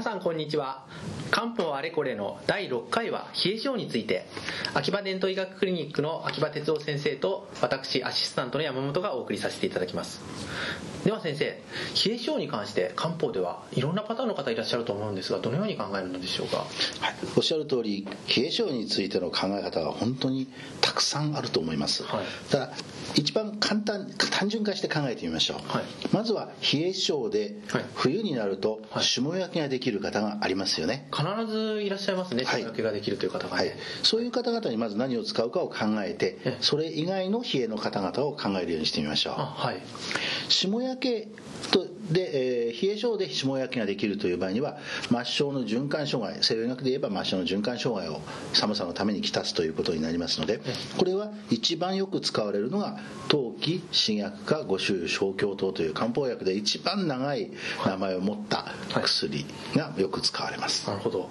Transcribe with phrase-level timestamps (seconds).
[0.00, 0.86] 皆さんこんにちは。
[1.30, 4.24] 漢方あれこれの第6回は冷え性について。
[4.72, 10.22] 秋葉伝統医学クリニックの秋葉哲夫先生と私アシスタントの山本がお送りさせていただきます。
[11.04, 11.62] では先生冷
[12.14, 16.66] え性に関して漢方ではいろんなパターンの方いらっしゃると思うんですがどのように考えるのでしょうか、はい、
[17.36, 18.06] おっしゃる通り
[18.36, 20.48] 冷え性についての考え方は本当に
[20.80, 22.72] たくさんあると思います、はい、ただ
[23.14, 27.56] 一番簡単単純化して考えてみましょう、はい、まずは冷え性で
[27.94, 31.08] 冬になると霜焼けができる方がありますよね。
[31.12, 32.44] 必ずいらっしゃいますね。
[32.44, 39.82] 霜焼けができるという方が、ね、はい、そういう方々にまず何を使うかを考えてそれ以外の冷えの方々を考えるようにしてみましょう、はい、
[40.48, 41.40] 霜焼けと
[42.10, 48.20] で、えー、冷え性で霜焼けができるという場合には末梢の循環障害西洋医学で言えば末梢の循環障害を
[48.52, 50.60] 寒さのためにきたすということになりますので
[50.98, 57.52] これは一番よく使われるのが陶器新薬科五種小胸糖という漢方薬で一番長い
[57.86, 58.66] 名前を持った
[59.02, 60.96] 薬がよく使われます、はい。
[60.96, 61.30] はい、なるほど。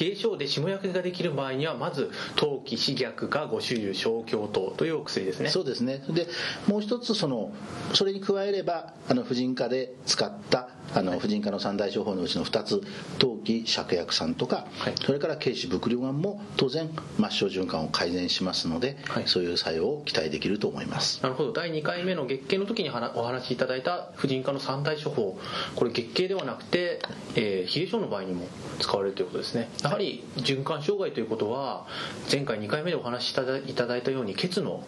[0.00, 5.48] 冷え性で霜焼けができる場合にはまず陶器新薬科五種小胸糖というお薬ですね。
[5.48, 6.02] そうですね。
[6.10, 6.28] で
[6.68, 7.52] もう一つその
[7.94, 12.82] それに加えればあの婦人科で使ったあの婦人科の三大処方のうちの2つ
[13.18, 21.22] 陶器芍薬散とか、はい、それから軽視伏量丸も当然末梢循環を改善しますので、はい、そういう作用を期待できると思います。
[21.22, 21.52] なるほど。
[21.52, 25.38] 第2回目の月経の時にお話しいただいた婦人科の三大処方
[25.76, 27.00] これ月経ではなくて、
[27.36, 28.46] えー、冷え性の場合にも
[28.78, 29.70] 使われるということですね。
[29.82, 31.86] やはり循環障害ということは
[32.30, 33.34] 前回2回目でお話しい
[33.74, 34.84] ただいたように血の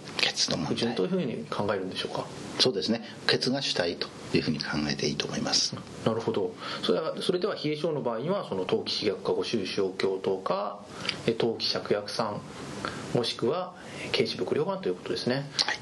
[0.66, 2.26] 不順というふうに考えるんでしょうか？
[2.58, 3.02] そうですね。
[3.26, 5.76] 血が主体というふうに考えていいと思います。
[6.04, 6.54] なるほど。
[6.82, 10.80] それはそれでは冷え性の場合にはその陶器刺薬化五収支強糖か
[11.38, 12.40] 陶器芍薬酸
[13.14, 13.74] もしくは
[14.12, 15.34] 軽視伏量丸ということですね。
[15.64, 15.78] はい。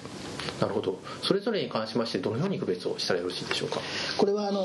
[0.61, 1.01] なるほど。
[1.23, 3.81] それぞれに関しましてどのように区別をしたらよろしいでしょうか？
[4.17, 4.63] これはあの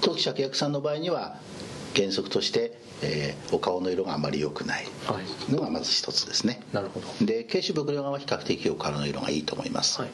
[0.00, 1.36] 陶器芍薬酸の場合には
[1.94, 4.86] 原則として、えー、お顔の色があまり良くない。
[5.48, 7.08] のがまず一つですね、なるほど。
[7.24, 10.10] で軽視伏量は比較的お顔の色がいいと思います、はい、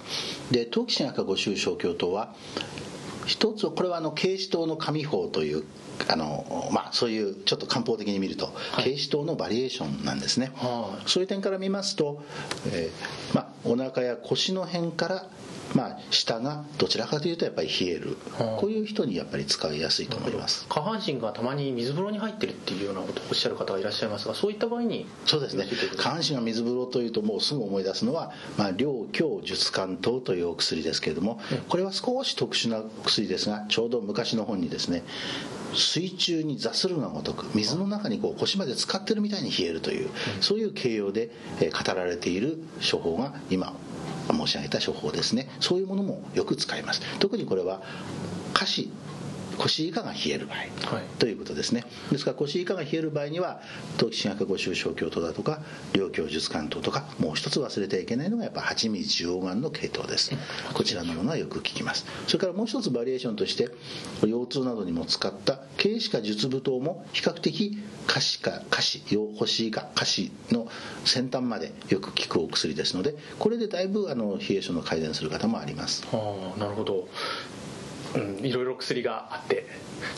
[0.52, 2.34] で陶器新薬五臭小鏡糖は
[3.26, 5.64] 一つこれはあの軽視糖の紙法という
[6.08, 12.22] あのまあ、そういうちょっと漢方的に見ると、はい、軽視糖のバリエーションなんですね、はあ、そういう点から見ますと、
[12.72, 15.26] えーまあ、お腹や腰の辺から
[15.74, 20.64] まあ、下がどちらかというとやっぱり冷える、はあ、こういう人にやっぱり使いやすいと思います。
[20.68, 25.66] 下半身がたまに水風呂に入ってるっていうようなことをおっしゃる方がいらっしゃいますがそういった場合にそうですね。
[25.96, 35.02] 下半身が水風呂というともうすぐ思い出すのは、まあ、両強術関糖というお薬ですけれども、これは少し特殊な薬ですがちょうど昔の本にですね
[35.74, 40.10] 水中に座するがごとく水の中にこう腰まで使ってるみたいに冷えるという、
[40.40, 42.58] そういう形容で語られている
[42.90, 43.74] 処方が今
[44.30, 45.48] 申し上げた処方ですね。
[45.60, 47.00] そういうものもよく使います。
[47.18, 47.82] 特にこれは
[48.54, 48.90] 下肢
[49.58, 50.68] 腰以下が冷える場合、はい、
[51.18, 51.84] ということですね。
[52.10, 53.60] ですから腰以下が冷える場合には
[53.98, 55.60] 陶器進学五臭小鏡糖だとか
[55.92, 60.32] 両鏡術関糖とかもう一つ忘れてはいけないのがやっぱ八味中央丸の系統です。
[60.74, 62.06] こちらのものはよく効きます。
[62.26, 63.70] それからもう一つバリエーションとして
[64.22, 70.68] 腰痛などにも使った軽視か術舞踏も比較的下肢か下肢腰腰以下下肢の
[71.04, 76.04] 先端までよく効くお薬ですのでこれでだいぶあの冷え性の改善する方もあります。
[76.12, 76.16] あ
[76.56, 77.08] あなるほど
[78.14, 79.66] うん、いろいろ薬があって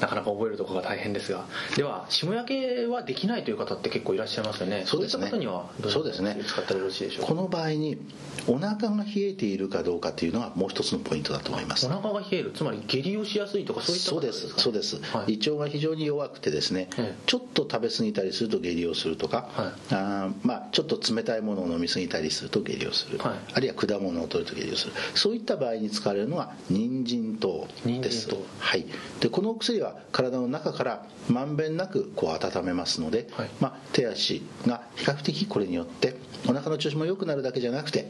[0.00, 1.44] なかなか覚えるところが大変ですが。
[1.76, 4.84] では霜焼けはできないという方って結構いらっしゃいますよね。
[4.86, 5.18] そうですね。
[5.18, 7.98] そういった方にはどういう使ったらよろしいでしょうこの場合に
[8.46, 11.86] お腹が冷えているかどうかというのがもう一つのポイントだと思います。
[11.86, 12.52] お腹が冷える。
[12.52, 16.88] つまり下痢をしやすいとかそういったそうですそうです、はい、胃腸が非常に弱くてですね、
[17.26, 24.92] ちょっと食べ過ぎたりすると下痢をするとか、はい、あまあちょっと冷たいものを飲み過ぎたりすると下痢をする、はい、あるいは果物を取ると下痢をする。
[25.14, 27.66] そういった場合に使われるのが人参糖
[28.00, 28.28] です
[28.58, 28.86] はい、
[29.20, 36.16] でこのお薬は体の中からまんべんなくこう温めますので、はい、まあ、手足が比較的これによって
[36.46, 38.08] お腹の調子も良くなるだけじゃなくて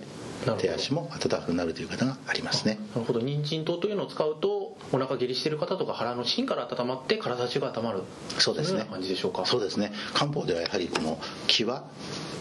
[0.58, 2.78] 手足も温かくなるという方がありますね。
[2.94, 3.20] なるほど。
[3.20, 8.02] 人参糖というのを使うとお腹下痢している方とか腹の芯から温まって体中が温まる
[8.38, 8.86] そうですね。
[8.90, 9.44] 感じでしょうか？
[9.44, 9.92] そうですね。
[10.14, 11.84] 漢方ではやはりこの気は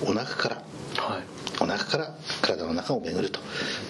[0.02, 0.64] お腹から
[0.98, 1.24] はい、
[1.62, 3.40] お腹から体の中を巡ると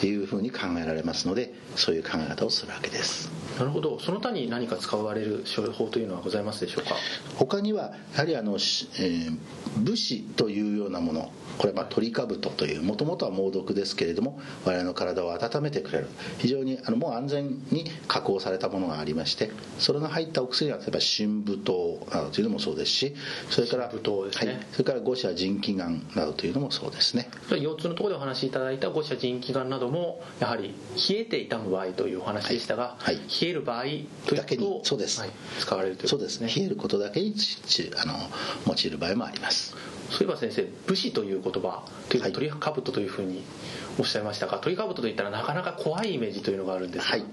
[0.06, 4.00] いうふうに考えられますのでそういう考え方をするわけですなるほど。
[4.00, 6.96] その他に何か使われる処方というのはございますでしょうか？
[7.38, 9.38] 他にはやはりあの、えー、
[9.78, 16.08] 武士というようなものこれはトリカブトというもともとは猛毒ですけれども我々の体を温めてくれる。
[16.38, 23.16] 非常にあのもう安全に加工されたものがありましてそれが入ったお薬が例えば真武糖などというのもそうですし
[23.50, 27.30] それから、ね、はい、それから五社腎気丸などというのもそうですね。
[27.50, 30.76] 腰痛のところでお話しいただいた五社腎気丸などもやはり
[31.10, 33.84] 冷えて痛む場合というお話でしたが、はい、冷冷える場合
[34.36, 35.22] だけにとそうです。
[35.22, 35.30] はい
[35.60, 36.62] 使われるというそうでことですすね。
[36.62, 37.34] 冷えることだけに
[38.02, 38.14] あの
[38.68, 39.76] 用いる場合もあります
[40.10, 43.44] そういえば先生武士という言葉というはい鳥かぶとというふうに
[44.00, 47.24] おっしゃいましたが鳥かぶとといったらなかなか怖いイメージというのがあるんですがはい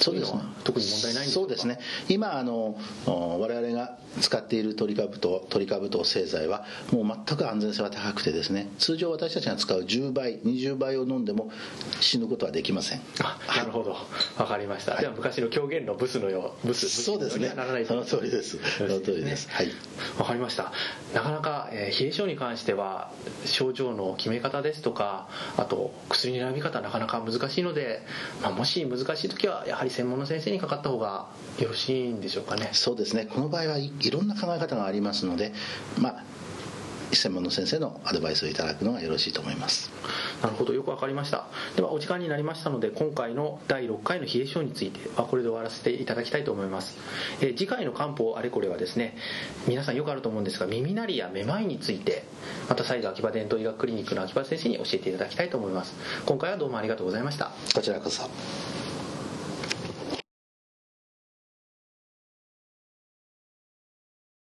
[0.00, 1.78] そうですねいのは特に問題ないんでしょかそうですね
[2.08, 11.50] 今あのお我々が使っている鳥かぶと鳥かぶと製剤はもう全く安全性は高くてですね通常私たちが使う10倍20倍を飲んでも
[12.00, 13.96] 死ぬことはできませんあなるほど
[14.38, 19.68] わかりました、では昔の狂言のブスのようブスそうですねブスにはならないその通りですその通りですはい
[20.18, 20.72] わかりました
[21.14, 23.10] なかなか、えー冷え性に関しては
[23.44, 28.02] 症状の決め方ですとかあと薬の選び方なかなか難しいので、
[28.42, 31.28] まあ、もし難しい時はやはり専門の先生にかかった方が
[31.58, 32.70] よろしいんでしょうかね。
[32.72, 33.26] そうですね。
[33.26, 35.52] この場合はいいろんな考え方がありますので
[35.98, 36.24] まあ
[37.12, 39.90] 専門の先生のアドバイスをいただくのがよろしいと思います。
[40.42, 40.72] なるほど。
[40.72, 41.46] よくわかりました。
[41.76, 46.96] ではお時間になりましたので今回の第6回の冷え性についてはこれで終わらせていただきたいと思います、
[47.40, 49.16] えー次回の漢方あれこれはですね
[49.66, 52.24] 皆さんよくあると思うんですが耳鳴りやめまいについて
[52.68, 55.94] また再度秋葉伝統医学クリニックの秋葉先生に教えていただきたいと思います。
[56.26, 57.50] 今回はどうもありがとうございました。
[57.74, 58.28] こちらこそ